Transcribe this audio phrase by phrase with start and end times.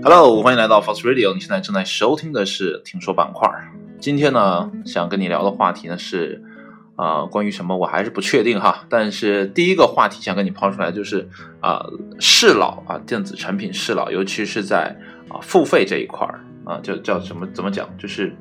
[0.00, 1.34] Hello，欢迎来到 Fox Radio。
[1.34, 3.50] 你现在正在收听的是听说板块。
[3.98, 6.40] 今天呢，想跟你聊的话题呢是，
[6.94, 8.86] 啊，关于什么我还是不确定哈。
[8.88, 11.28] 但是第一个话题想跟你抛出来就是
[11.60, 11.84] 啊，
[12.20, 14.96] 适老啊，电子产品适老，尤其是在
[15.28, 17.88] 啊付费这一块儿啊，叫叫什么怎么讲？
[17.98, 18.32] 就是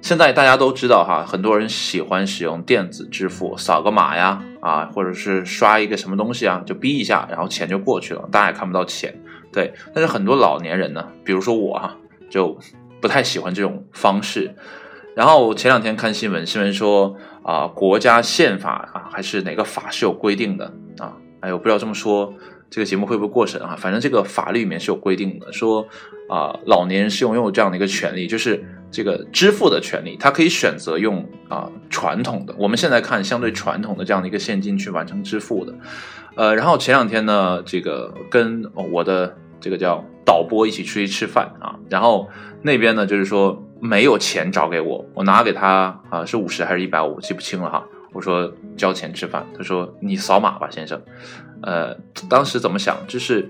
[0.00, 9.12] 现在大家都知道哈，很多人喜欢使用电子支付，扫个码呀啊，或者是刷一个什么东西啊，就逼一下，然后钱就过去了，大家也看不到钱。
[9.54, 11.96] 对，但是很多老年人呢，比如说我哈，
[12.28, 12.58] 就
[13.00, 14.52] 不太喜欢这种方式。
[15.14, 20.64] 然后前两天看新闻，新闻说啊，国家宪法啊，还是哪个法是有规定的
[20.98, 21.14] 啊？
[21.38, 22.34] 哎呦，不知道这么说，
[22.68, 23.76] 这个节目会不会过审啊？
[23.78, 25.86] 反正这个法律里面是有规定的，说
[26.28, 35.72] 啊，老年人是拥有这样的一个权利，就是这个支付的权利，他可以选择用啊传统的，我们现在看相对传统的这样的一个现金去完成支付的。
[36.34, 39.36] 呃，然后前两天呢，这个跟我的。
[39.64, 42.28] 这个叫导播一起出去吃饭啊，然后
[42.60, 47.82] 那边呢就是说没有钱找给我，我拿给他啊是五十还是一百五，记不清了哈。
[48.12, 51.00] 我说交钱吃饭，他说你扫码吧，先生。
[51.62, 51.96] 呃，
[52.28, 53.48] 当时怎么想，就是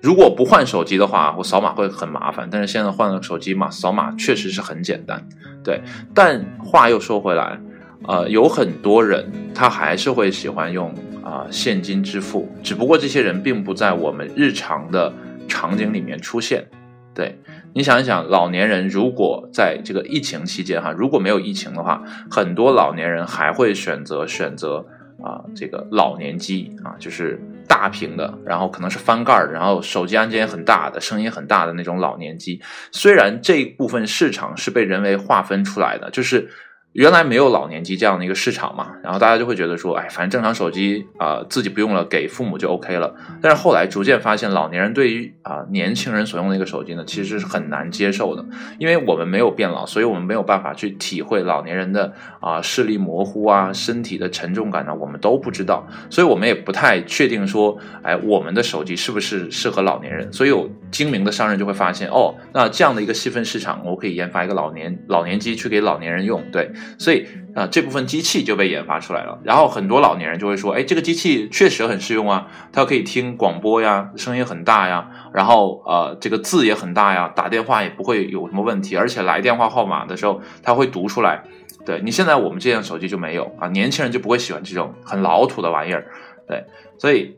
[0.00, 5.20] 如果不换手机的话，我扫码会很麻烦，但是现在换了手机嘛，扫码确实是很简单。
[5.64, 5.82] 对，
[6.14, 7.60] 但话又说回来，
[8.06, 10.94] 呃，有很多人他还是会喜欢用
[11.24, 15.12] 啊现金支付，只不过这些人并不在我们日常的。
[15.46, 16.66] 场景里面出现，
[17.14, 17.38] 对
[17.74, 24.84] 你想一想，老年人如果在这个疫情期间哈，如果没有疫情的话，很多老年人还会选择选择
[25.22, 32.60] 啊这个老年机啊，就是大屏的，然后可能是翻盖儿，然后手机按键很大的，声音很大的那种老年机。
[32.92, 36.50] 虽然这部分市场是被人为划分出来的，就是。
[36.96, 43.14] 原来没有老年机这样的一个市场嘛，然后大家就会觉得说，哎，反正正常手机啊自己不用了，给父母就 OK 了。
[43.42, 48.42] 但是后来逐渐发现，老年人对于啊年轻人所用的一个手机呢，其实是很难接受的，
[48.78, 52.10] 因为我们没有变老，所以我们没有办法去体会老年人的
[52.40, 60.32] 啊视力模糊啊、身体的沉重感呢，我们都不知道，所以我们也不太确定说，哎，我们的手机是不是适合老年人？
[60.32, 66.70] 所以有精明的商人就会发现，哦，那这样的一个细分市场，我可以研发一个老年老年机去给老年人用，对。
[66.98, 69.38] 所以啊，这部分机器就被研发出来了。
[69.44, 81.42] 然后很多老年人就会说：“哎，这个机器确实很适用啊，它可以听广播呀，声音很大呀，然后呃，这个字也很大呀，打电话也不会有什么问题，而且来电话号码的时候，它会读出来。
[81.84, 86.06] 对你现在我们这样手机就没有啊，年轻人就不会喜欢这种很老土的玩意儿。
[86.48, 86.64] 对，
[86.98, 87.36] 所以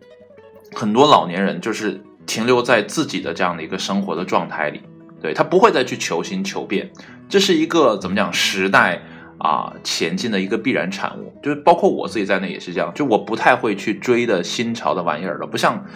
[0.75, 4.83] 很多老年人就是停留在自己的这样的一个生活的状态里，
[5.21, 6.89] 对他不会再去求新求变。
[7.29, 9.03] 这是一个怎么讲时代？
[9.41, 15.87] 啊，前进的一个必然产物，就是包括我自己在内也是这样，就我不太会去追的新潮的玩意儿了，不像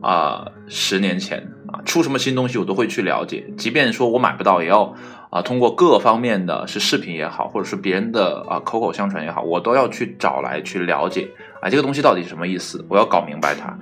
[0.00, 1.38] 啊十年前
[1.68, 4.92] 啊出什么新东西我都会去了解，即便说我买不到，也要
[5.30, 11.28] 啊通过各方面的是视频也好，或者是别人的啊口口相传也好，我都要去找来去了解
[11.62, 13.78] 啊这个东西到底是什么意思，我要搞明白它。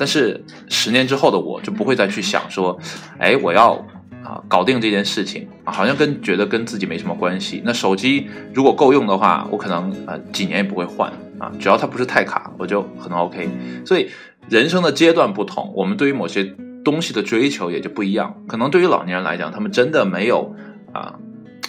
[0.00, 2.80] 但是十年之后的我就不会再去想说，
[3.18, 3.78] 哎，我要。
[4.22, 7.62] 啊，搞定这件事情，好像跟觉得跟自己没什么关系。
[7.64, 13.48] 那手机如果够用的话，我可能呃几年也不会换啊，只要它不是太卡，我就很 OK。
[13.84, 14.10] 所以
[14.50, 16.44] 人生的阶段不同，我们对于某些
[16.84, 18.42] 东西的追求也就不一样。
[18.46, 20.54] 可能对于老年人来讲，他们真的没有
[20.92, 21.14] 啊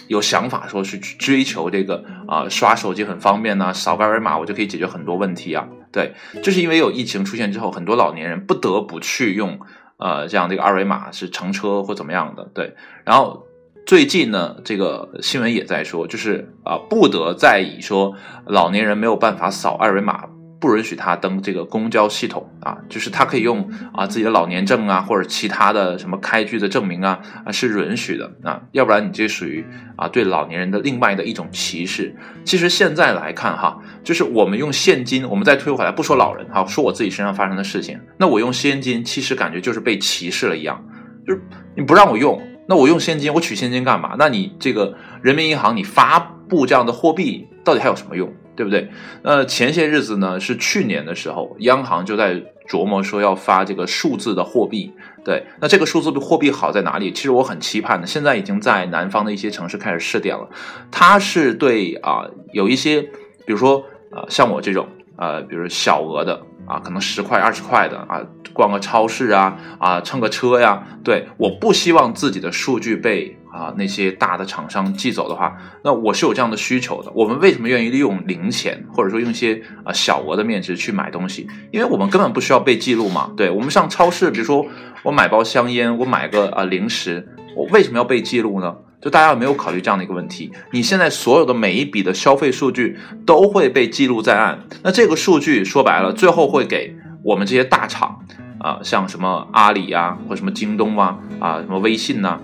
[0.08, 5.66] 有想法说去追求这个啊刷手机很方便呐，扫二维码我就可以解决很多问题啊。
[5.92, 9.60] 对，就是因为有疫情出现之后，很多老年人不得不去用。
[9.98, 12.50] 呃，这样的一个二维码是乘车或怎么样的？
[12.52, 13.46] 对，然后
[13.86, 18.16] 最近呢，这个新闻也在说，就是啊，不得再以说
[18.46, 20.24] 老年人没有办法扫二维码。
[20.62, 32.14] 不允许他登这个公交系统啊，就是他可以用啊自己的老年证啊，或者其他的什么开具的证明啊啊是允许的啊，要不然你这属于啊对老年人的另外的一种歧视。
[32.44, 40.80] 其实现在来看哈，就是我们用现金，我们再推回来，不说老人哈，说我自己身上发生的事情，那我用现金其实感觉就是被歧视了一样，
[41.26, 41.42] 就是
[41.76, 44.14] 你不让我用，那我用现金，我取现金干嘛？
[44.16, 48.32] 那你这个人民银行你发布这样的货币到底还有什么用？
[48.54, 48.90] 对不对？
[49.22, 54.92] 那前些日子呢，是去年的时候，央行就在琢磨说要发这个数字的货币。
[55.24, 57.12] 对，那这个数字货币好在哪里？
[57.12, 60.48] 其实我很期盼的，现在已经在南方的一些城市开始试点了。
[60.90, 63.02] 它是对啊，有一些，
[63.46, 68.20] 比如说啊，像我这种呃，比如小额的啊，可能十块、二十块的啊，
[68.52, 77.12] 逛个超市啊啊，乘个车呀，对，我不希望自己的数据被啊那些大的厂商寄走的话，那我是有这样的需求的。
[77.14, 81.46] 我们为什么愿意利用零钱或者说用一些啊小额的面值去买东西？
[81.70, 83.30] 因为我们根本不需要被记录嘛。
[83.36, 84.66] 对我们上超市，比如说
[85.02, 88.74] 我买包香烟，我买个啊零食，我为什么要被记录呢？
[89.02, 90.52] 就大家有没有考虑这样的一个问题？
[90.70, 92.96] 你现在所有的每一笔的消费数据
[93.26, 96.94] 都会被记录在案，那这个数据说白了，最后会给
[97.24, 98.24] 我们这些大厂
[98.60, 102.38] 啊，像什么阿里啊，或什么京东啊，啊什么微信呐，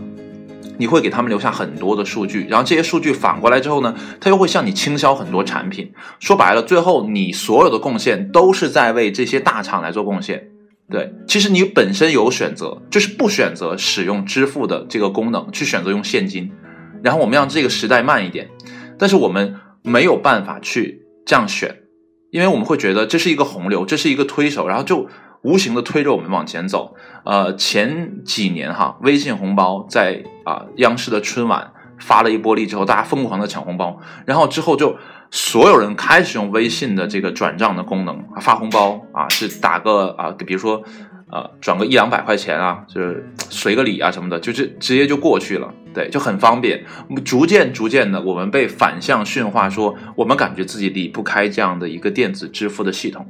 [0.78, 5.92] 你会给他们留下很多的数据，然后这些数据反过来之后呢，他又会向你倾销很多产品。
[6.20, 10.48] 说白了，最后你所有的贡献都是在为这些大厂来做贡献。
[10.90, 16.50] 对，其实你本身有选择，就是不选择使用支付的这个功能，去选择用现金，
[17.02, 18.48] 然后我们让这个时代慢一点。
[18.98, 21.82] 但是我们没有办法去这样选，
[22.30, 25.06] 因为我们会觉得这是一个洪流，这是一个推手，然后就
[25.42, 26.94] 无形的推着我们往前走。
[27.24, 34.96] 呃，前几年哈，微信红包在啊央视的春晚发了一波力之后，大家疯狂的抢红包，然后之后就。
[35.30, 40.82] 所有人开始用微信的这个转账的功能发红包啊，是打个啊，比如说
[41.30, 46.82] 呃，转个一两百块钱啊，就是随个礼啊什么的，就是直接就过去了，对，就很方便。
[47.26, 53.26] 逐渐逐渐的，我们被反向驯化，说我们感觉自己离不开这样的一个电子支付的系统。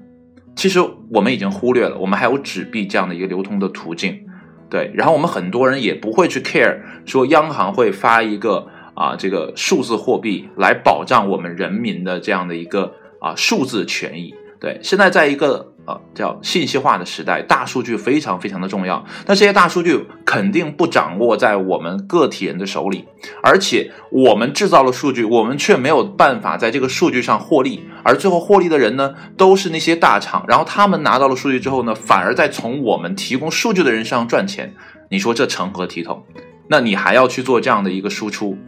[0.58, 4.26] 其实我们已经忽略了，我们还有纸币这样的一个流通的途径，
[4.68, 4.90] 对。
[4.92, 8.66] 然后我们很多人也不会去 care，说央行会发一个。
[8.98, 14.34] 啊，这个数字货币来保障我们人民的这样的一个啊数字权益。
[14.58, 19.02] 对，现在在一个呃叫信息化的时代，大数据非常非常的重要。
[19.26, 23.06] 那这些大数据肯定不掌握在我们个体人的手里，
[23.42, 27.88] 而且我们制造了数据，我们却没有办法在这个数据上获利。
[28.02, 30.44] 而最后获利的人呢，都是那些大厂。
[30.46, 34.74] 然后他们拿到了数据之后呢，反而在从我们提供数据的人身上赚钱。
[35.10, 36.22] 你说这成何体统？
[36.68, 38.58] 那你还要去做这样的一个输出？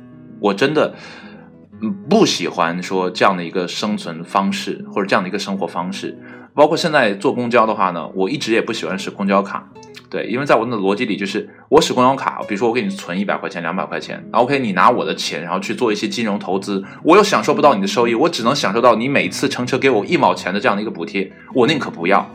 [0.41, 0.95] 我真的
[2.09, 6.19] 不喜欢说这样的一个生存方式，或者这样的一个生活方式。
[6.55, 9.69] 包括现在坐公交的话呢，我一直也不喜欢使公交卡。
[10.09, 22.29] 对，因为在我的逻辑里，就是我使公交卡，比如说我给你存一百块钱、两百块钱，OK，你拿我的钱，然后去做一些金融投资，我又享受不到你的收益，我只能享受到你每次乘车给我一毛钱的这样的一个补贴，我宁可不要。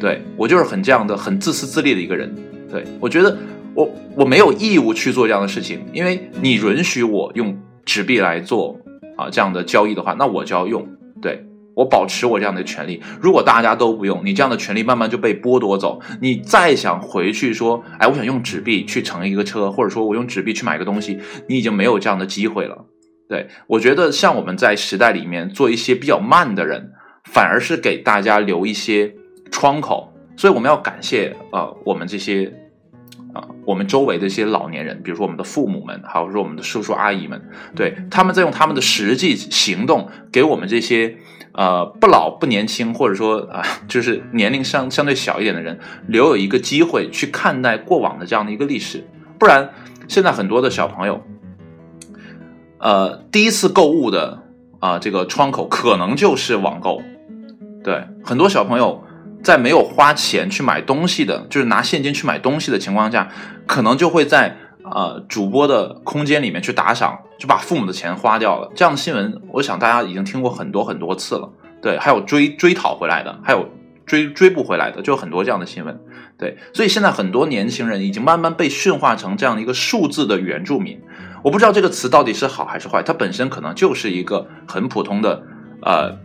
[0.00, 2.34] 对我就是很这样的很自私自利的一个人。
[2.70, 3.36] 对我觉得。
[3.74, 8.78] 我我没有义务去做这样的事情，因为你允许我用纸币来做
[9.16, 10.86] 啊这样的交易的话，那我就要用，
[11.22, 11.42] 对
[11.74, 13.02] 我保持我这样的权利。
[13.20, 22.84] 如果大家都不用，你这样的权利慢慢就被剥夺走，你再想回去说，哎，我想用纸币去乘一个车，或者说我用纸币去买个东西，你已经没有这样的机会了。
[23.28, 26.92] 对我觉得，像我们在时代里面做一些比较慢的人，
[27.24, 29.14] 反而是给大家留一些
[29.50, 32.52] 窗口，所以我们要感谢啊我们这些。
[33.34, 37.40] 啊，我们周围的一些老年人，比如说我们的父母们，还有说我们的叔叔阿姨们，
[37.74, 41.16] 对，他们在用他们的实际行动，给我们这些
[41.52, 49.06] 呃不老不年轻，或者说啊，就是年龄相相对小一点的人，留有一个机会去看待过往的这样的一个历史。
[49.38, 49.70] 不然，
[50.08, 51.22] 现在很多的小朋友，
[52.78, 54.42] 呃，第一次购物的
[54.80, 57.02] 啊这个窗口可能就是网购，
[57.82, 59.04] 对，很多小朋友。
[59.42, 63.28] 在没有花钱去买东西的，就是拿现金去买东西的情况下，
[63.66, 68.70] 可能就会在呃主播的空间里面去打赏，就把父母的钱花掉了。
[68.74, 71.50] 这样的新闻，我想大家已经听过很多很多次了。
[71.80, 73.68] 对，还有追追讨回来的，还有
[74.06, 76.00] 追追不回来的，就很多这样的新闻。
[76.38, 81.00] 对，所以现在很多年轻人已经慢慢被驯化成这样的一个数字的原住民。
[81.42, 85.42] 我不知道这个词到底是好还是坏，它本身可能就是一个很普通的
[85.82, 86.16] 呃。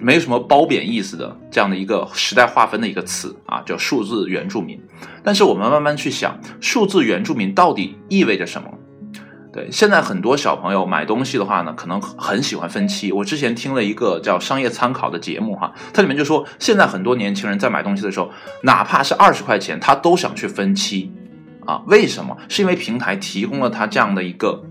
[0.00, 4.80] 没有什么褒贬意思的这样的一个时代划分的一个词啊，叫数字原住民。
[5.22, 8.68] 但是我们慢慢去想，数字原住民到底意味着什么？
[9.52, 13.10] 对，现在很多小朋友买东西的话呢，可能很喜欢分期。
[13.10, 18.30] 我之前听了一个叫《商业参考》的节目哈，它里面就说，现在很多年轻人在买东西的时候，
[18.62, 21.12] 哪怕是二十块钱，他都想去分期
[21.66, 21.82] 啊。
[21.88, 22.36] 为什么？
[22.48, 24.62] 是因为平台提供了他这样的一个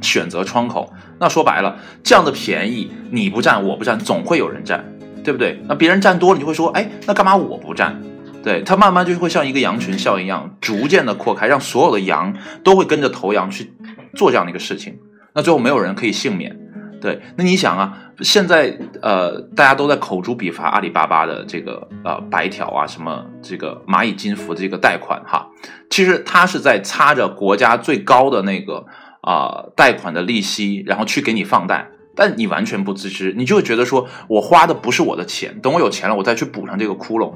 [0.00, 0.92] 选择窗口。
[1.18, 4.84] 那说白了，这样的便宜你不占我不占，总会有人占，
[5.22, 5.60] 对不对？
[5.68, 8.00] 那别人占多了，你会说，哎，那干嘛我不占？
[8.42, 13.70] 对它慢慢就会像一个羊群效应一样，逐渐的扩开，让所有的羊都会跟着头羊去
[14.14, 14.98] 做这样的一个事情。
[15.34, 16.58] 那最后没有人可以幸免。
[17.02, 25.46] 对，那你想啊，现在呃大家都在口诛笔伐阿里巴巴的这个呃白条啊，什么这个蚂蚁金服的这个贷款哈，
[25.90, 28.86] 其实它是在擦着国家最高的那个。
[29.20, 37.34] 啊，贷款的利息，然后去给你放贷，但你完全不自知，你就会觉得说，我花的不是我的钱，等我有钱了，我再去补上这个窟窿。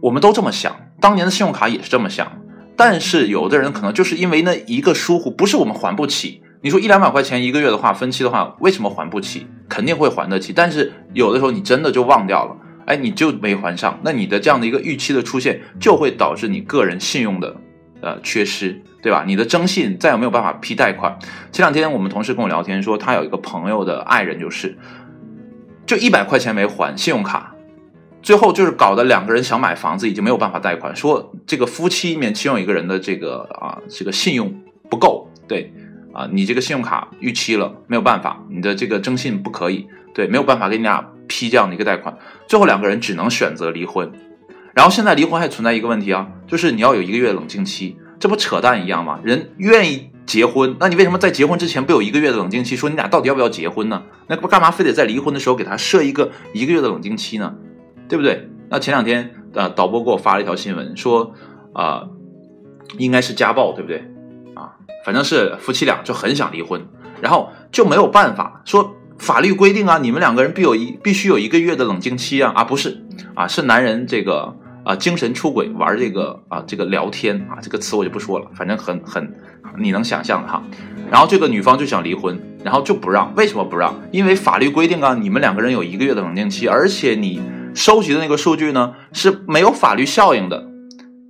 [0.00, 2.30] 我们都这么想，当年的信用卡也是这么想，
[2.76, 6.42] 但是有的人可能就是因为那一个疏忽，不是我们还不起。
[6.62, 9.46] 你说一两百块钱一个月的话，分期的话，为什么还不起？
[9.68, 17.54] 肯定会还得起，但是有的时候你真的就忘掉了，哎，你就没还上，那你的这样的一个逾期的出现，就会导致你个人信用的
[18.00, 19.22] 呃缺失，对吧？
[19.26, 21.18] 你的征信再也没有办法批贷款。
[21.52, 24.78] 前两天我们同事跟我聊天说，他有一个朋友的爱人就是，
[25.84, 27.54] 就一百块钱没还信用卡，
[28.22, 34.52] 最后就是搞得两个人想买房子已经没有办法贷款，说这个夫妻里面其中一个人的这个啊这个信用
[34.88, 35.70] 不够，对。
[36.14, 39.84] 啊，你这个信用卡逾期了，没有办法，你的这个征信不可以，
[40.14, 44.12] 对，没有办法给你俩批这样的一个贷款，最后两个人只能选择离婚。
[44.74, 49.20] 然后现在离婚还存在一个问题啊，就是你要有一个月冷静期，这不扯淡一样吗？
[49.22, 54.02] 人愿意结婚，那你为什么在结婚之前不有一个月的冷静期，说你俩到底要不要结婚呢？
[54.28, 57.54] 那不干嘛非得在离婚的时候给他设一个一个月的冷静期呢？
[58.08, 58.48] 对不对？
[58.70, 61.34] 那前两天呃，导播给我发了一条新闻，说
[61.74, 62.04] 啊，
[62.96, 63.98] 应该是家暴，对不对？
[64.54, 64.72] 啊
[65.04, 66.80] 反正是夫妻俩就很想离婚，
[67.20, 73.04] 然后就没有办法说法律规定啊，你们两个人必有一必须有一个月的冷静期啊啊不是
[73.34, 79.34] 啊是男人这个啊精神出轨玩这个啊这个聊天啊这个词我就不说了，反正很很
[79.78, 80.62] 你能想象的哈。
[81.10, 83.94] 然后这个女方就想离婚，然后就不让，为什么不让？
[84.10, 87.40] 因为法律规定啊，你们两个人有一个月的冷静期，而且你
[87.74, 90.66] 收集的那个数据呢是没有法律效应的，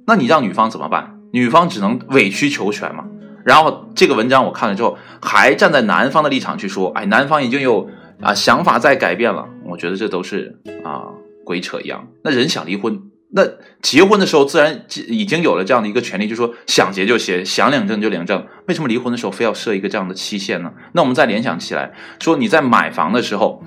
[0.06, 1.18] 那你让女方怎么办？
[1.32, 3.04] 女方只能委曲求全嘛。
[3.44, 7.90] 然后这个文章我看了之后，还站在男方的立场去说，哎，男方已经有
[8.22, 9.46] 啊想法在改变了。
[9.64, 11.02] 我觉得这都是啊
[11.44, 12.06] 鬼扯一样。
[12.22, 13.02] 那人想离婚，
[13.36, 13.42] 那
[13.82, 18.46] 结婚的时候自然已经有了这样的一个权利，就说想结就结，想领证就领证。
[18.68, 20.72] 为什么离婚的时候非要设一个这样的期限呢？
[20.92, 23.62] 那我们再联想起来，说你在买房的时候，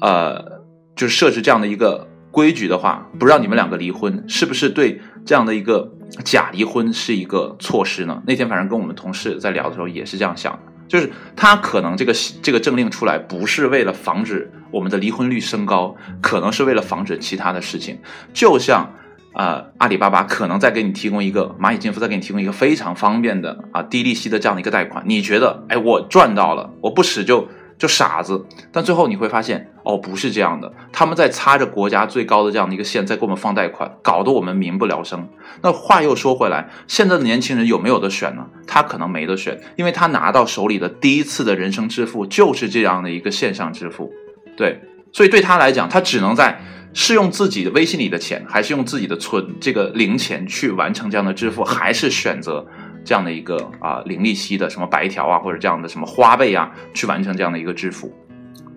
[0.00, 0.62] 呃，
[0.94, 5.92] 就是设置这样的一个规矩的话，不让你们两个离婚，是不是对这样的一个？
[6.26, 8.22] 假离婚是一个措施呢。
[8.26, 17.98] 那天反正跟我们同事在聊的时候也是这样想的，就是他可能这个这个政令出来不是为了防止我们的离婚率升高，可能是为了防止其他的事情。
[18.34, 18.92] 就像
[19.32, 27.48] 呃，阿里巴巴可能在给你提供一个蚂蚁金服，在给你提供一个非常方便的啊低利息的这样的一个贷款，你觉得哎我赚到了，我不使就。
[27.82, 35.28] 就傻子，但最后你会发现，哦，不是这样的，他们在擦着国家最高的这样的一个线，在给我们放贷款，搞得我们民不聊生。
[35.62, 38.46] 那话又说回来，现在的年轻人有没有得选呢？
[38.68, 44.12] 他可能没得选，因为他拿到手里的第一次的人生支付就是这样的一个线上支付，
[44.56, 44.80] 对，
[45.12, 46.60] 所以对他来讲，他只能在
[46.94, 52.64] 是用自己的微信里的钱，还是用自己的存这个零钱去完成这样的支付，还是选择。
[53.04, 58.12] 这样的一个啊零利息的什么白条啊，或者这样的什么花呗啊，去完成这样的一个支付，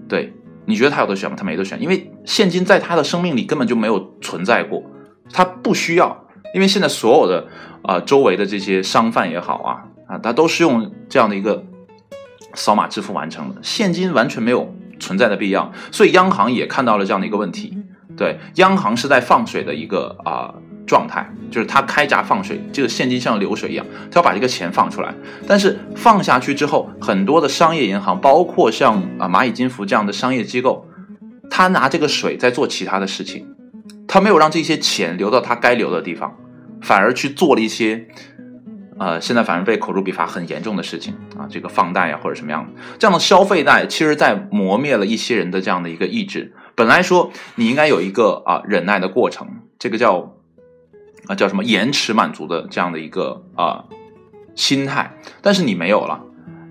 [0.10, 0.34] 对，
[0.66, 1.36] 你觉得他有的选吗？
[1.38, 4.84] 他没得选，因为现金在他的生命里根本就没有存在过，
[5.32, 7.48] 他不需要，因为现在所有的
[7.84, 11.64] 啊周围的这些商贩也好啊啊，他都是用这样的一个
[12.56, 17.78] 扫码支付完成的，现金完全没有存在的必要，所以央行也看到了这样的一个问题，
[18.18, 20.56] 对，央行是在放水的一个啊。
[20.86, 25.14] 状态就是他开闸放水，这个现金像流水一样，他要把这个钱放出来。
[25.48, 30.88] 但是放下去之后，很多的商业银行，包括像啊蚂蚁金服这样的商业机构，
[31.50, 33.48] 他拿这个水在做其他的事情，
[34.08, 36.36] 他没有让这些钱流到他该流的地方，
[36.82, 38.08] 反而去做了一些，
[39.00, 46.54] 呃，现在反正被口诛笔伐很严重的事情啊，这个放贷呀或者什么样的这样的消费贷，其实在磨灭了一些人的这样的一个意志。
[46.76, 49.48] 本来说你应该有一个啊忍耐的过程，
[49.80, 50.34] 这个叫。
[51.28, 53.86] 啊，叫什么延迟满足的这样的一个啊
[54.56, 56.22] 心态，但是你没有了，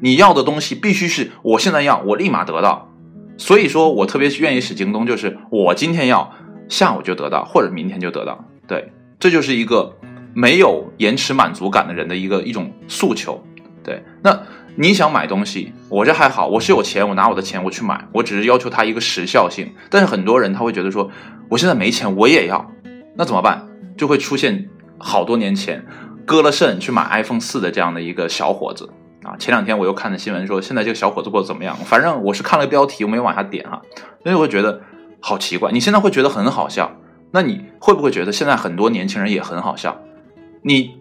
[0.01, 2.91] 你要的东西必须是我现在要，我立马得到。
[3.37, 6.33] 所以说我特别愿意使京东，就是我今天要，
[6.69, 8.45] 下午就得到，或者明天就得到。
[8.69, 9.97] 对，这就是一个
[10.33, 13.43] 没有延迟满足感的人的一个一种诉求。
[13.83, 14.41] 对，那
[14.77, 19.75] 你想买东西，我这还好，我是有钱，我拿我的钱我去买，我只是要求它一个时效性。
[19.91, 21.11] 但是很多人他会觉得说，
[21.49, 22.71] 我现在没钱，我也要，
[23.17, 23.67] 那怎么办？
[23.97, 25.85] 就会出现好多年前
[26.25, 28.91] 割了肾去买 iPhone 四的这样的一个小伙子
[29.23, 29.37] 啊！
[29.39, 31.77] 前两天我又看了新闻说，现在这个小伙子过得怎么样？
[31.85, 33.83] 反正我是看了标题，我没往下点哈，
[34.23, 34.81] 所以我会觉得
[35.21, 35.71] 好奇怪。
[35.73, 36.93] 你现在会觉得很好笑，
[37.33, 40.01] 那你会不会觉得现在很多年轻人也很好笑？
[40.63, 40.97] 你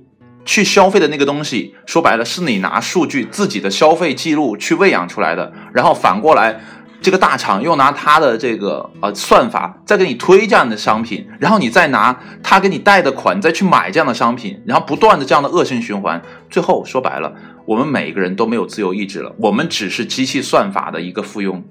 [0.46, 6.62] 去消费的那个东西，说白了是你拿数据自己的消费记录去喂养出来的，然后反过来。
[7.04, 17.34] 这个大厂又拿他的这个呃算法再给你推这样的商品，然后你再拿他给你贷的款再去买这样的商品，然后不断的这样的恶性循环，最后说白了，
[17.66, 21.62] 我们每一个人都没有自由意志了，我们只是机器算法的一个附庸，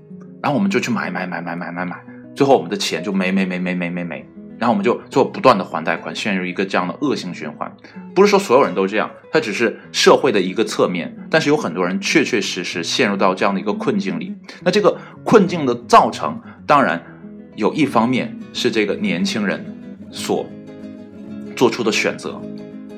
[0.43, 1.97] 然后我们就去买买买买买买买，
[2.37, 4.29] 最后我们的钱就没没没没没没没，
[4.63, 7.69] 然后我们就做不断的还贷款，陷入一个这样的恶性循环。
[8.15, 14.33] 不是说所有人都这样，它只是社会的一个侧面，但是有很多人确确实实陷入到这样的一个困境里。
[14.63, 17.05] 那这个困境的造成，当然
[17.57, 19.67] 有一方面是这个年轻人
[20.13, 20.47] 所
[21.57, 22.41] 做出的选择，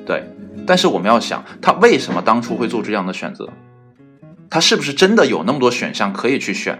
[0.05, 0.23] 对。
[0.67, 3.49] 但是我们要想，他为什么当初会做出这样的选择？
[4.51, 6.79] 他是不是真的有那么多选项可以去选？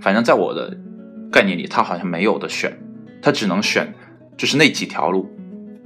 [0.00, 0.78] 反正在我的
[1.32, 2.78] 概念里，他好像没有的选，
[3.20, 3.92] 他只能选
[4.36, 5.30] 就是那几条路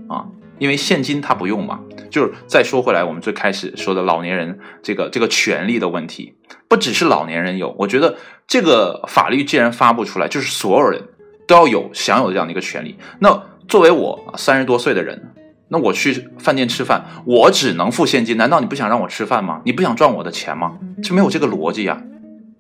[0.08, 0.26] 啊，
[0.58, 1.80] 因为现金他不用嘛。
[2.10, 6.34] 就是再说回来，我们最开始说的老年人这个这个权利的问题，
[6.68, 11.02] 不只是老年人有，我觉得这个法律既然发布出来，就是所有人
[11.46, 12.96] 都要有享有这样的一个权利。
[13.18, 15.32] 那作为我三十多岁的人。
[15.68, 19.62] 那我去饭店吃饭，我只能付现金，难道你不想让我吃饭吗？
[19.64, 20.78] 你不想赚我的钱吗？
[21.02, 22.00] 就没有这个逻辑呀，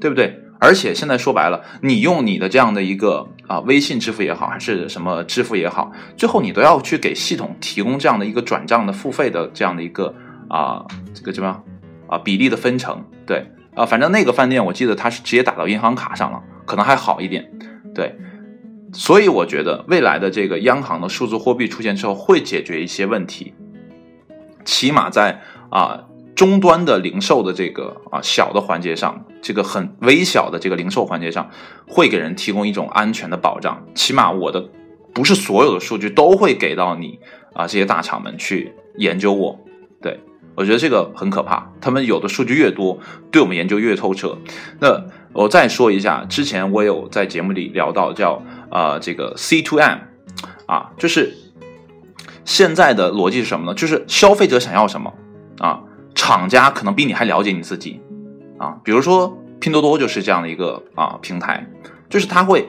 [0.00, 0.42] 对不对？
[0.58, 10.14] 而且现在说白了，你用你的这样的一个啊微信支付也好，还是什么支付也好，最后你都要去给系统提供这样的一个转账的付费的这样的一个
[10.48, 10.84] 啊
[11.14, 11.62] 这个什么
[12.08, 17.50] 啊比例的分成，对啊，反正那个饭店我记得它是直接打到银行卡上了，可能还好一点，
[17.94, 18.16] 对。
[18.92, 23.52] 所以我觉得未来的这个央行的数字货币出现之后，会解决一些问题，
[24.64, 26.00] 起码在啊
[26.36, 31.50] 终端的零售的这个啊小的环节上，这个很微小的这个零售环节上，
[31.88, 33.82] 会给人提供一种安全的保障。
[33.94, 34.68] 起码我的
[35.12, 37.18] 不是所有的数据都会给到你
[37.54, 39.58] 啊这些大厂们去研究我，
[40.00, 40.20] 对
[40.54, 41.72] 我觉得这个很可怕。
[41.80, 43.00] 他们有的数据越多，
[43.32, 44.38] 对我们研究越透彻。
[44.78, 48.42] 那我再说一下，之前我有在节目里聊到叫。
[48.68, 49.98] 呃，这个 C to M，
[50.66, 51.32] 啊，就是
[52.44, 53.74] 现在的逻辑是什么呢？
[53.74, 55.14] 就是消费者想要什么
[55.58, 55.84] 啊，
[56.16, 58.00] 厂家可能比你还了解你自己
[58.58, 58.74] 啊。
[58.82, 61.64] 比如说拼多多就是这样的一个啊平台，
[62.10, 62.68] 就是他会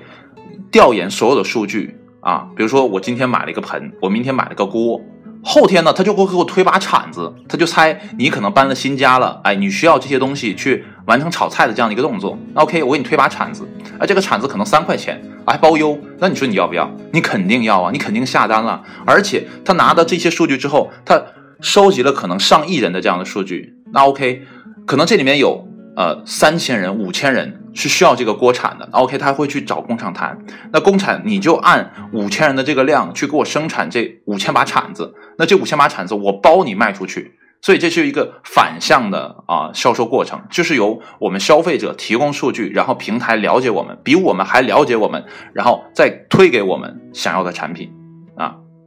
[0.71, 2.47] 调研所有的数据啊。
[2.55, 5.01] 比如说我今天买了一个盆，我明天买了个锅。
[5.43, 12.37] 后天呢，他就会给我推把铲子，他就猜你可能搬了新家了，哎，你需要这些东西去完成炒菜的这样的一个动作。
[12.55, 13.65] OK，我给你推把铲子，
[13.97, 15.97] 哎，这个铲子可能三块钱，还包邮。
[16.17, 16.91] 那你说你要不要？
[17.13, 18.83] 你肯定要啊，你肯定下单了。
[19.05, 21.21] 而且他拿到这些数据之后，他
[21.61, 23.75] 收集了可能上亿人的这样的数据。
[23.93, 24.43] 那 OK，
[24.85, 25.65] 可能这里面有。
[25.97, 30.37] 呃，三千人、五千人是需要这个锅铲的，OK，他会去找工厂谈。
[30.71, 37.31] 那工厂你就按五千人的这个量去给我生产这五千把铲子，那这五千把铲子我包你卖出去。
[37.63, 47.91] 所以这是一个反向的啊销售过程，就是由我们消费者提供数据，然后平台了解我们，比我们还了解我们，然后再推给我们想要的产品。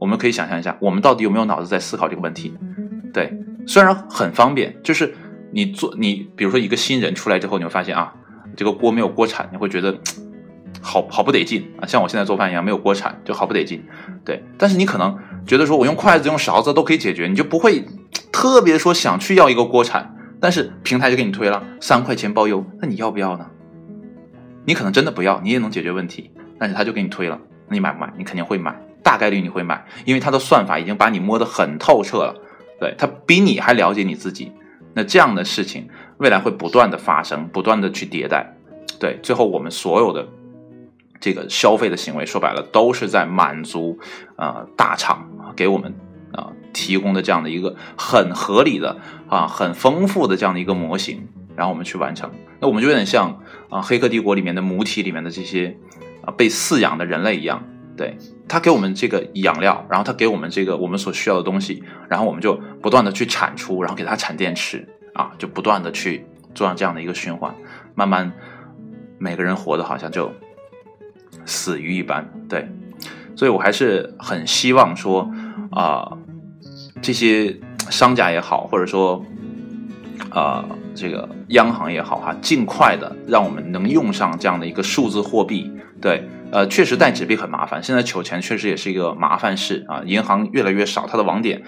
[0.01, 2.53] 我们可以想象一下，我们到底有没有脑子在思考这个问题？
[3.13, 3.31] 对，
[3.65, 5.13] 虽然很方便，就是。
[5.53, 8.13] 你做你，比如说一个新人出来之后，你会发现啊，
[8.55, 9.93] 这个锅没有锅铲，你会觉得
[10.79, 13.83] 好好不得劲啊，像我现在做饭一样，没有锅铲就好不得劲。
[14.23, 17.83] 对，但是你可能觉得说我用筷子、用勺子都可以解决，你就不会
[18.31, 20.15] 特别说想去要一个锅铲。
[20.39, 23.45] 但是平台就给你推了三块钱包邮，那你要不要呢？
[24.63, 27.37] 你可能真的不要，你也能解决问题，但是他就给你推了，
[27.67, 28.09] 那你买不买？
[28.17, 28.73] 你肯定会买，
[29.11, 32.33] 大概率你会买，因为他的算法已经把你摸得很透彻了，
[32.79, 34.53] 对他比你还了解你自己。
[34.93, 38.55] 那这样的事情未来会不断的发生，不断的去迭代，
[39.01, 40.25] 对，最后我们所有的
[41.19, 43.99] 这个消费的行为，说白了都是在满足
[44.37, 45.93] 啊大厂给我们
[46.31, 48.97] 啊提供的这样的一个很合理的
[49.27, 52.31] 啊很丰富的这样的一个模型，然后我们去完成。
[52.61, 55.75] 那我们就有点像啊《黑客帝国》里面的母体里面的这些
[56.23, 57.61] 啊被饲养的人类一样。
[58.01, 67.53] 对他给我们这个养料，然后他给我们这个我们所需要的东西，然后我们就不断的去产出，然后给他产电池啊，就不断的去做上这样的一个循环，
[67.93, 68.31] 慢慢
[69.19, 70.31] 每个人活的好像就
[71.45, 72.27] 死鱼一般。
[72.49, 72.67] 对，
[73.35, 75.31] 所以我还是很希望说
[75.69, 76.17] 啊，
[77.03, 77.55] 这些
[77.91, 79.23] 商家也好，或者说
[80.31, 85.71] 啊这个央行也好哈，尽快的让我们能用上这样的一个数字货币。
[86.01, 86.27] 对。
[86.51, 90.03] 呃，确实带纸币很麻烦，现在取钱确实也是一个麻烦事啊。
[90.05, 91.63] 银行越来越少，它的网点，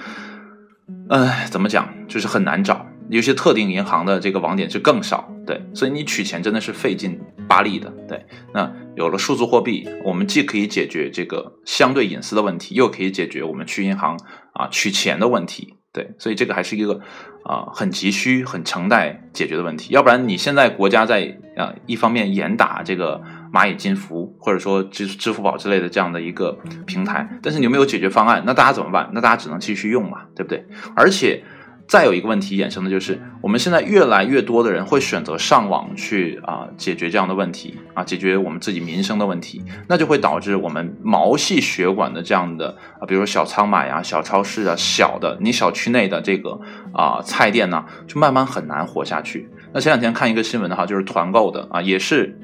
[1.10, 2.86] 哎，怎么讲，就是很难找。
[3.10, 7.90] 有些特定银行的这个网点就更少，对，所以你取钱真的是费劲巴力的。
[8.08, 14.18] 对，那有了数字货币，我们既可以解决这个相对隐私的问题，又可以解决我们去银行
[14.54, 15.76] 啊取钱的问题。
[15.94, 17.00] 对，所以这个还是一个
[17.46, 19.94] 啊很急需、很成待解决的问题。
[19.94, 23.22] 要不然你现在国家在啊一方面严打这个。
[23.54, 28.42] 蚂蚁金服或者说支支付宝之类的这样的一个平台，但是你有没有解决方案？
[28.46, 29.10] 那大家怎么办？
[29.14, 30.66] 那大家只能继续用嘛，对不对？
[30.96, 31.44] 而且
[31.88, 46.60] 再有一个问题衍生的就是，我们现在越来越多的人会选择上网去啊解决这样的问题啊，解决我们自己民生的问题，那就会导致我们毛细血管的这样的啊，比如说小仓买啊、小超市啊、小的你小区内的这个
[46.94, 49.50] 啊菜店呢，就慢慢很难活下去。
[49.74, 52.40] 那前两天看一个新闻的哈，就是团购的啊，也是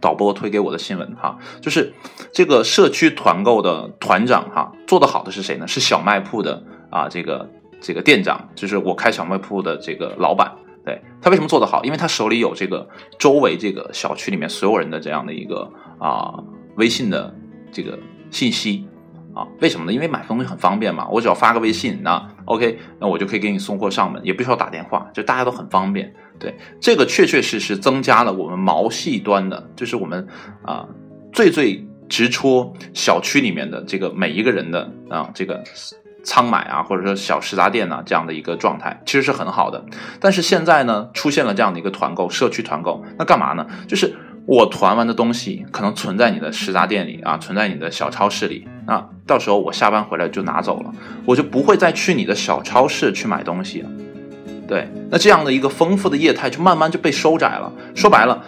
[0.00, 1.92] 导播推给我的新闻哈，就是
[2.32, 5.66] 这个社区团购的团长哈，做的好的是谁呢？
[5.68, 7.48] 是小卖铺的啊，这个。
[7.82, 10.52] 这个店长就是我开小卖铺的这个老板，
[10.84, 11.82] 对他为什么做得好？
[11.82, 12.86] 因为他手里有这个
[13.18, 15.66] 周围这个小区里面所有人的这样的一个
[15.98, 16.44] 啊
[16.76, 17.34] 微信的
[17.72, 17.98] 这个
[18.30, 18.86] 信息
[19.34, 19.92] 啊，为什么呢？
[19.94, 26.12] 因为买东西很方便嘛，我只要发个微信，那 OK，那我就可以给你送货上门，也不需要打电话，就大家都很方便。
[26.40, 30.26] 对，这个确确实实增加了我们毛细端的，就是我们
[30.62, 30.88] 啊
[31.32, 35.62] 最最直戳小区里面的这个每一个人的啊这个。
[36.22, 39.82] 仓买啊，或者说小食杂店啊，这样的一个状态其实是很好的。
[40.20, 43.66] 但是现在呢，出现了这样的一个团购，社区团购，那干嘛呢？
[43.88, 50.92] 就是我团完的东西可能存在你的食杂店里啊，存在你的小超市里，那到时候我下班回来就拿走了，
[51.24, 53.88] 我就不会再去你的小超市去买东西了。
[54.70, 57.72] 对，那这样的一个丰富的业态就慢慢就被收窄了。
[57.96, 58.44] 说白了，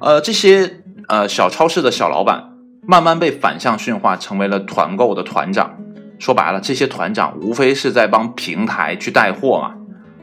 [0.00, 2.50] 呃，这些呃小超市的小老板
[2.82, 5.76] 慢慢被反向驯化，成为了团购的团长。
[6.18, 9.76] 说白了，这些团长无非是在帮平台去带货嘛，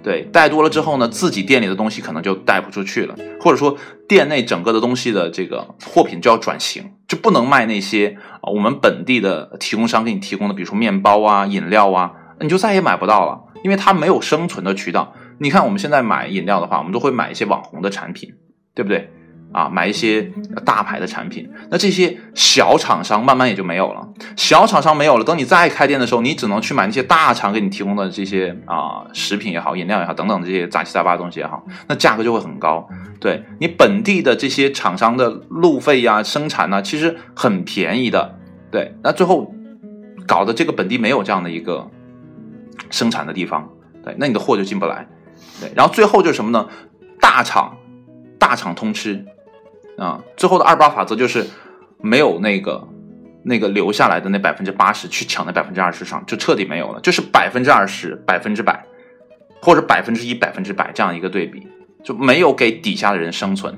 [0.03, 3.77] 对，带多了之后呢，自己店里的东西可能就带不出去了，或者说
[4.09, 15.13] 店内整个的东西的这个货品就要转型，就不能卖那些啊我们本地的提供商给你提供的，比如说面包啊、饮料啊，你就再也买不到了，因为它没有生存的渠道。
[15.39, 18.33] 你看我们现在买饮料的话，我们都会买一些网红的产品，
[18.75, 19.09] 对不对？
[19.53, 20.31] 啊，买一些
[20.63, 24.07] 大牌的产品，那这些小厂商慢慢也就没有了。
[24.37, 32.87] 小厂商没有了，等你再开店的时候，你只能去买那些大厂给你提供的这些啊食品也好、饮料也好等等这些杂七杂八的东西也好，那价格就会很高。
[33.19, 38.37] 对你本地的这些厂商的路费呀、生产呢，其实很便宜的。
[38.71, 39.53] 对，那最后
[40.25, 41.85] 搞的这个本地没有这样的一个
[42.89, 43.69] 生产的地方，
[44.01, 45.05] 对，那你的货就进不来。
[45.61, 46.67] 对，然后最后就是什么呢？
[47.21, 47.77] 大厂，
[48.37, 49.25] 大厂通吃。
[49.97, 51.45] 啊，最后的二八法则就是
[51.99, 52.87] 没有那个
[53.43, 58.83] 那个留下来的那百分之八十去抢那百分之二十上，就彻底没有了，就是百分之二十百分之百，
[59.61, 61.67] 或者百分之一百分之百这样一个对比，
[62.03, 63.77] 就没有给底下的人生存。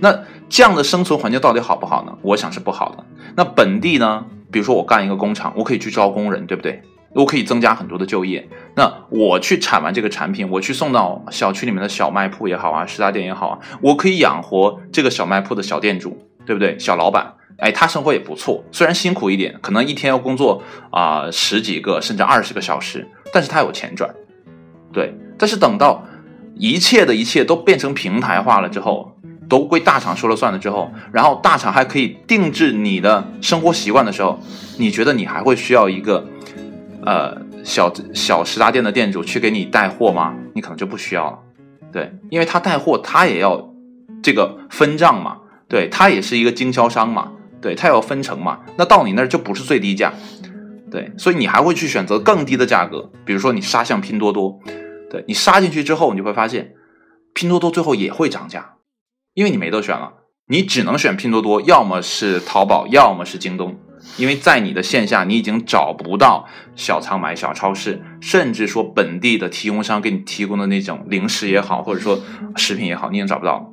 [0.00, 2.18] 那这样的生存环境到底好不好呢？
[2.20, 3.04] 我想是不好的。
[3.34, 4.26] 那本地呢？
[4.50, 6.82] 比如说我干一个工厂，我可以去招工人，对不对？
[7.16, 8.46] 我可以增加很多的就业。
[8.74, 16.78] 那我去产完这个产品，我去送到小区里面的小卖铺也好啊，食杂店也好啊，我可以养活这个小卖铺的小店主，对不对？
[16.78, 24.14] 小老板，哎，他生活也不错，虽然辛苦一点，可能一天要工作啊十几个甚至二十个小时，但是他有钱赚，
[24.92, 25.14] 对。
[25.38, 26.04] 但是等到
[26.54, 29.16] 一切的一切都变成平台化了之后，
[29.48, 34.38] 都归大厂说了算了之后，然后大厂还可以定制你的生活习惯的时候，
[34.78, 36.26] 你觉得你还会需要一个？
[37.06, 40.34] 呃，小小食杂店的店主去给你带货吗？
[40.54, 41.38] 你可能就不需要了，
[41.92, 43.72] 对，因为他带货他也要
[44.20, 45.38] 这个分账嘛，
[45.68, 47.30] 对他也是一个经销商嘛，
[47.62, 50.12] 对他要分成嘛，那到你那儿就不是最低价，
[50.90, 54.58] 对，所以你还会去选择更低的价格，比如说你杀向拼多多，
[55.08, 56.74] 对你杀进去之后，你会发现
[57.34, 58.78] 拼多多最后也会涨价，
[59.34, 60.12] 因为你没得选了，
[60.48, 63.76] 你只能选拼多多，要么是淘宝，要么是京东。
[64.16, 72.18] 因为在你的线下，你已经找不到小仓买、小超市，甚至说本地的提供商给你提供的那种零食也好，或者说
[72.56, 73.66] 食品也好，你已经找不到了。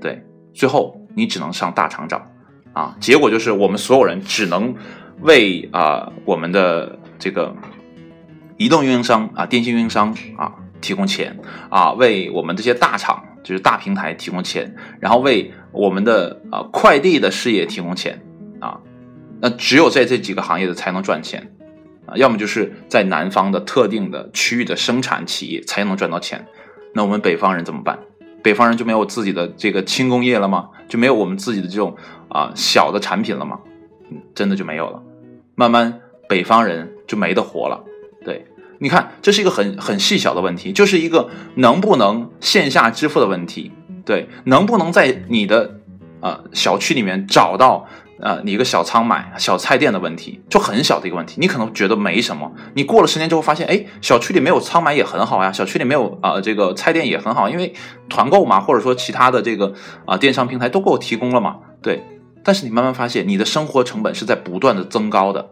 [0.00, 0.22] 对，
[0.54, 2.24] 最后你只能上大厂找，
[2.72, 4.74] 啊，结果就是我们所有人只能
[5.22, 7.56] 为啊我们的这个
[8.58, 11.36] 移动运营商啊、电信运营商啊提供钱
[11.68, 18.22] 啊，为我们这些大厂就是大平台提供钱，然后为我们的啊快递的事业提供钱。
[19.40, 21.52] 那只有在这几个行业的才能赚钱，
[22.06, 26.46] 啊，要么就是在南方的特定的区域的生产企业才能赚到钱。
[26.94, 27.98] 那我们北方人怎么办？
[28.42, 30.70] 北方人就没有自己的这个轻工业了吗？
[30.88, 31.96] 就没有我们自己的这种
[32.28, 33.60] 啊小的产品了吗？
[34.10, 35.02] 嗯，真的就没有了。
[35.54, 37.84] 慢慢北方人就没得活了。
[38.24, 38.46] 对，
[38.78, 43.70] 你看，这是一个很很细小的问题，就是一个能不能线下支付的问题。
[44.04, 45.78] 对，能不能在你的
[46.20, 47.86] 啊小区里面找到？
[48.20, 52.52] 呃，你一个小仓买小菜店的问题，就很小的一个问题，你可能觉得没什么。
[52.74, 57.72] 你过了十年之后发现，哎，小区里没有仓买也很好呀，小区里没有啊这个菜店也很好，因为
[58.08, 59.72] 团购嘛，或者说其他的这个
[60.04, 61.56] 啊电商平台都给我提供了嘛。
[61.80, 62.02] 对，
[62.42, 65.50] 但是你慢慢发现，你的生活成本是在不断的增高的。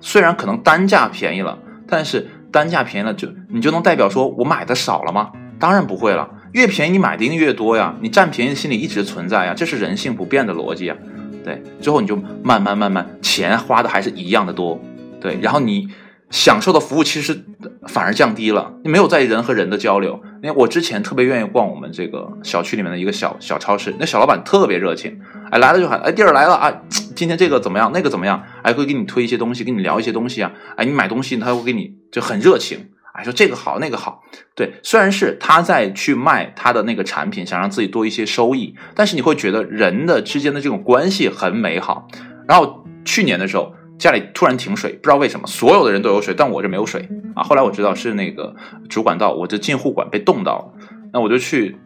[0.00, 5.30] 虽然可能单价便宜了，但是单价便宜了就你就能代表说我买的少了吗？
[5.58, 10.96] 当然不会了，越便宜你买的一定越多呀，你占便宜心理一直存在呀，这是人性不变的逻辑啊。
[11.44, 14.80] 对，最后你就慢慢慢慢钱花的还是一样的多，
[15.20, 15.88] 对，然后你。
[16.30, 17.44] 享受的服务其实
[17.86, 20.20] 反而降低了，你没有在人和人的交流。
[20.42, 25.20] 因为我之前特别愿意逛我们这个小区里面的一个小小超市，那小老板特别热情，
[25.52, 26.82] 哎来了就喊，哎弟儿来了啊，
[27.14, 34.22] 今天这个怎么样，那个怎么样，哎会给你推一些东西，跟你聊一些东西啊，哎你买东西他会给你就很热情，哎说这个好那个好，
[34.54, 42.06] 对，虽然是他在去卖他的那个产品，想让自己多一些收益，但是你会觉得人的之间的这种关系很美好。
[42.46, 43.74] 然后去年的时候。
[43.96, 47.44] 家里突然停水，不知道为什么，所有的人都有水，但我这没有水啊。
[47.44, 48.52] 后来我知道是那个
[48.88, 50.86] 主管道，我这进户管被冻到了。
[51.12, 51.76] 那我就去，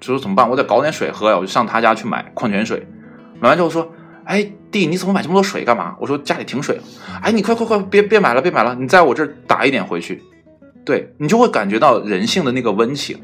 [0.00, 0.50] 就说怎么办？
[0.50, 1.36] 我得搞点水喝呀。
[1.36, 2.84] 我就上他家去买矿泉水，
[3.40, 3.88] 买完之后说
[4.26, 6.82] ：“哎，弟，你怎么买这么多水干嘛？”我说：“家里停水了。”
[7.22, 10.20] 哎，你快快快，别别买了，别买了，你在我这儿打一点回去。
[10.88, 13.20] 对你就会感觉到人性的那个温情。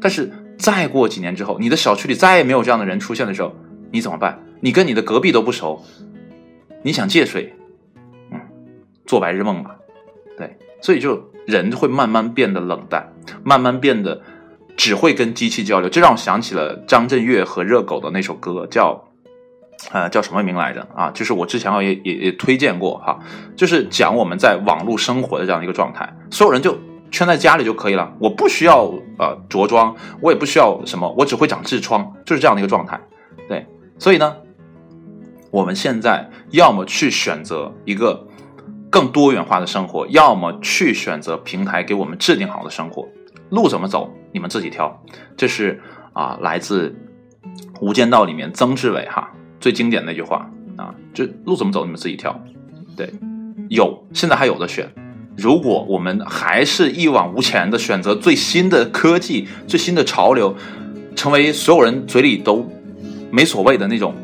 [0.00, 3.54] 但是再过几年之后，你的小区里再也没有这样的人出现的时候，
[3.90, 4.42] 你怎么办？
[4.60, 5.84] 你跟你的隔壁都不熟。
[6.82, 7.54] 你想借水，
[8.30, 8.40] 嗯，
[9.04, 9.76] 做白日梦吧，
[10.38, 13.12] 对，所以就人会慢慢变得冷淡，
[13.44, 14.22] 慢慢变得
[14.74, 15.90] 只会跟机器交流。
[15.90, 19.04] 这让我想起了张震岳和热狗的那首歌，叫
[19.92, 21.10] 呃叫什么名来着啊？
[21.10, 23.20] 就是我之前也也也推荐过哈，
[23.54, 26.76] 就是讲我们在网络生活的这样一个状态，所有人就
[27.12, 33.00] 圈在家里就可以了，我不需要呃着装，我也不需要什么，我只会长痔疮，就是这样的一个状态，
[33.48, 33.64] 对，
[33.98, 34.36] 所以呢。
[35.52, 38.26] 我们现在要么去选择一个
[38.88, 43.06] 更多元化的生活，要么去选择平台给我们制定好的生活。
[43.50, 45.04] 路怎么走，你们自己挑。
[45.36, 45.78] 这是
[46.14, 46.88] 啊，来自
[47.82, 52.34] 《无间道》里面曾志伟哈最经典的那句话啊，就路怎么走，你们自己挑。
[52.96, 53.12] 对，
[53.68, 54.90] 有现在还有的选。
[55.36, 60.54] 如果我们还是一往无前的选择最新的科技、最新的潮流，
[61.16, 62.68] 成为所有人嘴里都
[63.30, 64.14] 没所谓的那种。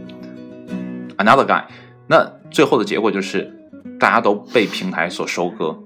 [1.17, 1.65] Another guy，
[2.07, 3.53] 那最后的结果就是
[3.99, 5.79] 大家都被平台所收割，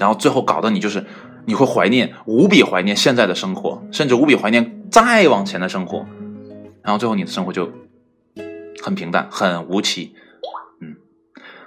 [0.00, 1.04] 然后最后搞得你就是
[1.44, 6.04] 你会怀念，无比怀念现在的生活，甚至无比怀念再往前的生活，
[6.82, 7.70] 然后最后你的生活就
[8.82, 10.14] 很平淡，很无奇。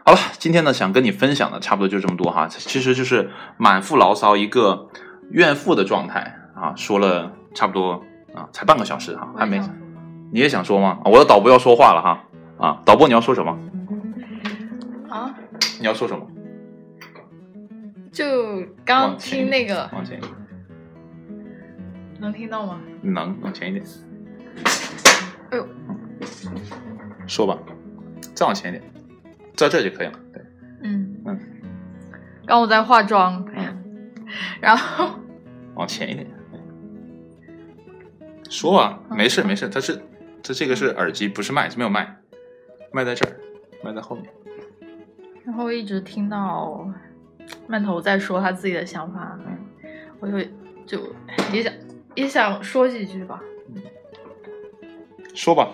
[0.09, 4.89] 嗯，好了，今天呢想跟你分享的差不多就这么多哈，其实就是满腹牢骚，一个
[5.29, 9.61] 怨妇的状态啊，说了差不多啊，才半个小时哈，还没，
[10.31, 10.99] 你也想说吗？
[11.05, 12.23] 我的导播要说话了哈。
[12.57, 13.57] 啊，导播，你要说什么？
[15.09, 15.33] 啊？
[15.79, 16.25] 你要说什么？
[18.11, 20.33] 就刚听那个，往前一点，
[22.19, 22.81] 能听到吗？
[23.01, 23.85] 能，往前一点。
[25.51, 25.67] 哎呦，
[27.27, 27.57] 说吧，
[28.33, 28.83] 再往前一点，
[29.59, 30.13] 在这就可以了。
[30.31, 30.41] 对，
[30.83, 31.39] 嗯嗯。
[32.45, 33.45] 刚我在化妆，
[34.61, 35.19] 然后
[35.75, 36.27] 往前一点。
[38.49, 39.95] 说啊，没事没事，它是
[40.41, 42.15] 它这个是耳机，不是麦，没有麦。
[42.91, 43.35] 麦在这儿，
[43.83, 44.25] 麦在后面。
[45.45, 46.87] 然后一直听到
[47.67, 49.57] 曼头在说他自己的想法，嗯
[50.19, 50.37] 我就
[50.85, 51.13] 就
[51.53, 51.73] 也想
[52.15, 53.41] 也想说几句吧。
[55.35, 55.69] 说吧。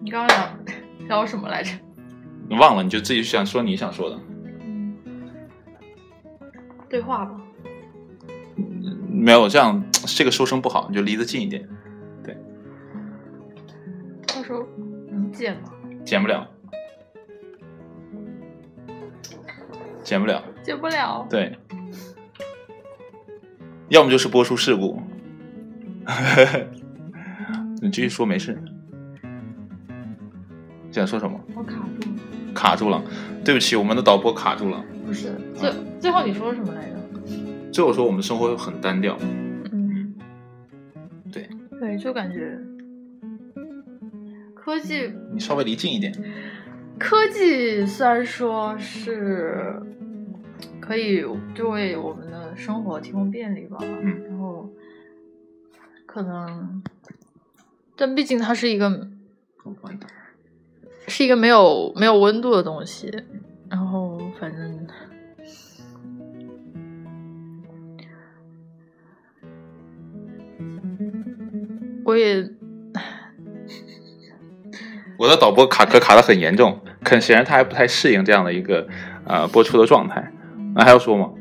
[0.00, 0.63] 你刚刚聊
[1.08, 1.70] 聊什么来着？
[2.48, 4.20] 你忘了，你就自己想说你想说的。
[4.64, 4.96] 嗯。
[6.88, 7.40] 对话吧。
[9.08, 11.68] 没有这样，这个收声不好，你就离得近一点。
[15.10, 15.70] 能剪吗？
[16.04, 16.46] 剪不了，
[20.02, 21.26] 剪不了，剪不了。
[21.30, 21.58] 对，
[23.88, 25.00] 要么就是播出事故。
[27.80, 28.62] 你继续说，没事。
[30.94, 31.40] 想说什么？
[31.54, 32.16] 我卡住了。
[32.54, 33.02] 卡住了，
[33.44, 34.84] 对不起，我们的导播卡住了。
[35.04, 36.96] 不是，最最后你说什么来着？
[37.72, 39.18] 最后说我们生活很单调。
[39.72, 40.14] 嗯，
[41.32, 41.48] 对。
[41.80, 42.56] 对，就感觉。
[44.54, 46.14] 科技，你稍微离近一点。
[46.98, 49.74] 科技虽然说是
[50.80, 54.70] 可以就为我们的生活提供便利吧，嗯，然后
[56.06, 56.82] 可能，
[57.96, 59.08] 但毕竟它是一个，
[61.06, 63.10] 是一个没有没有温度的东西，
[63.70, 64.86] 然后反正
[72.04, 72.50] 我也。
[75.16, 78.86] 我的导播卡壳卡的很严重，可显然他还不太适应这样的一个
[79.24, 80.32] 呃播出的状态。
[80.74, 81.32] 那还要说吗？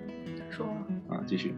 [0.52, 0.64] 说
[1.10, 1.56] 啊，继续。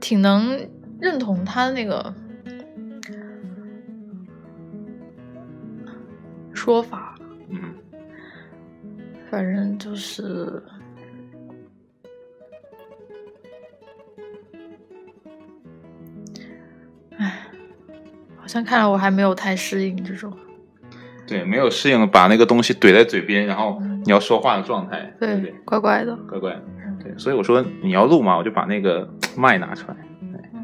[0.00, 0.66] 挺能
[0.98, 2.14] 认同他的那个
[6.66, 7.14] 说法，
[7.48, 7.60] 嗯
[9.30, 10.60] 反正就是，
[17.18, 17.46] 唉，
[18.36, 20.36] 好像看来我还没有太适应这种，
[21.24, 26.16] 对，没有适应把那个东西怼在嘴边，然后嗯你要说话的状态，对对怪怪的。
[26.28, 26.62] 乖乖的，
[27.00, 29.96] 对，所以我说你要录嘛，我就把那个麦拿出来。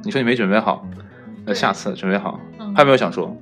[0.03, 0.85] 你说你没准备好，
[1.45, 2.41] 那对下次准备好。
[2.59, 3.37] 嗯还有没有想说？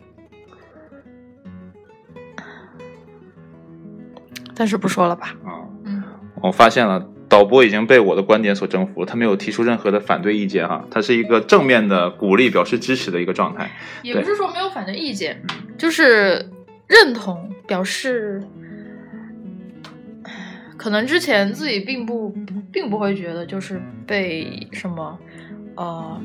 [4.61, 5.35] 但是不说了吧。
[5.43, 6.03] 啊，嗯
[6.43, 13.71] 我发现了，导播已经被我的观点所征服了，他没有提出任何的反对意见哈，他是一个正面的鼓励、表示支持的一个状态。
[14.03, 15.43] 也不是说没有反对意见，
[15.79, 16.47] 就是
[16.87, 18.43] 认同，表示
[20.77, 22.35] 可能之前自己并不
[22.71, 25.19] 并不会觉得就是被什么
[25.77, 26.21] 呃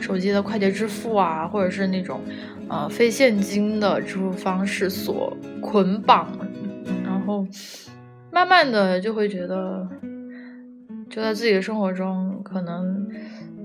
[0.00, 2.22] 手机的快捷支付啊，或者是那种
[2.70, 6.65] 呃非现金的支付方式所捆绑，然
[7.26, 7.46] 后
[8.30, 9.88] 慢慢的就会觉得，
[11.10, 13.08] 就在自己的生活中，可能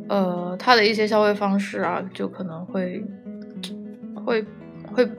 [0.09, 3.03] 呃他的一些消费方式啊，就可能会
[4.15, 4.45] 会
[4.87, 5.09] 会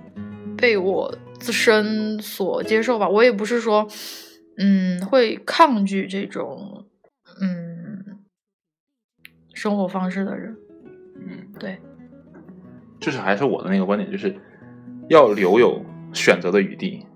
[0.57, 3.09] 被我自身所接受吧。
[3.09, 3.87] 我也不是说
[4.59, 6.87] 嗯会抗拒这种
[7.41, 8.19] 嗯
[9.55, 10.57] 生活方式的人，
[11.17, 11.79] 嗯，对，
[13.01, 14.35] 就是还是我的那个观点，就是
[15.09, 17.07] 要留有选择的余地。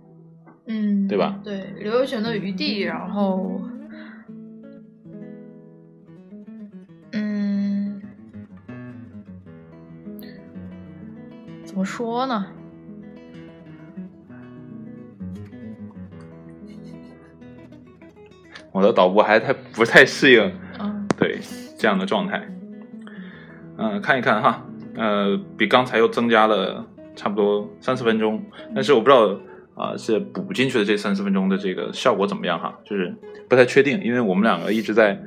[0.66, 1.40] 嗯，对吧？
[1.44, 3.60] 对，留有选择余地，然后，
[7.12, 8.02] 嗯，
[11.64, 12.46] 怎么说呢？
[18.72, 21.40] 我的导播还太不太适应嗯对
[21.78, 22.46] 这样的状态。
[23.78, 28.42] 嗯、看一看哈，呃，比刚才又增加了差不多三四分钟，
[28.74, 29.40] 但是我不知道
[29.76, 33.14] 啊、是补进去的这三四分钟的这个效果怎么样哈，就是
[33.48, 35.20] 不太确定，因为我们两个一直在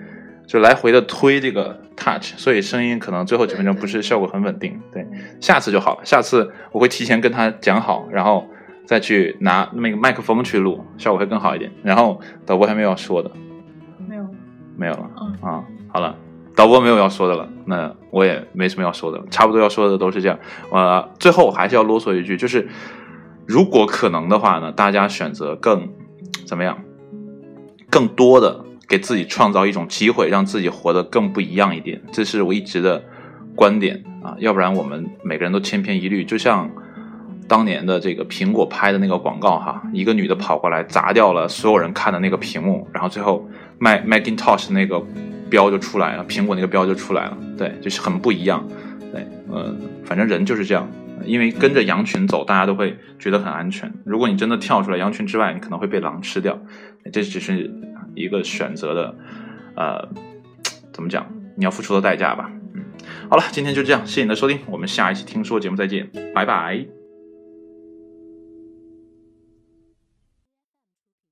[0.47, 4.81] 就来回的推这个 touch，所以声音可能最后几分钟不是效果很稳定。
[4.91, 5.07] 对，
[5.39, 8.47] 下次就好了，下次我会提前跟他讲好，然后
[8.85, 11.71] 再去拿那个麦克风去录，效果会更好一点。
[11.83, 13.29] 然后导播还没有要说的，
[14.07, 14.27] 没有，
[14.75, 15.09] 没有了。
[15.21, 16.15] 嗯啊，好了，
[16.55, 20.39] 导播没有要说的了，那我也没什么要说的，差不多要说的都是这样。
[20.71, 22.67] 呃，最后我还是要啰嗦一句，就是
[23.49, 25.89] 如果可能的话呢，大家选择更
[26.45, 26.77] 怎么样，
[27.89, 33.03] 更多的给自己创造一种机会，让自己活得更不一样一点，这是我一直的
[33.55, 36.69] 观点啊，要不然我们每个人都千篇一律，就像。
[37.47, 45.03] 当年的这个苹果拍的那个广告哈，一个女的跑过来砸掉了所有人看的那个屏幕，然后最后麦 Macintosh 那个
[45.49, 48.63] 标就出来了，苹果那个标就出来了，对，就是很不一样，
[49.11, 50.87] 对，呃，反正人就是这样，
[51.25, 53.91] 因为跟着羊群走，大家都会觉得很安全。
[54.05, 56.59] 如果你真的跳出来羊群之外，你可能会被狼吃掉，
[57.11, 57.71] 这只是
[58.15, 59.15] 一个选择的，
[59.75, 60.09] 呃，
[60.91, 61.25] 怎么讲？
[61.55, 62.51] 你要付出的代价吧。
[62.73, 62.83] 嗯，
[63.29, 66.98] 好了，今天就这样，谢谢你的收听，我们下一期听说节目再见，拜拜。